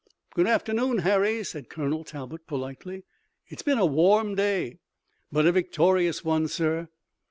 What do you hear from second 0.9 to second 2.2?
Harry," said Colonel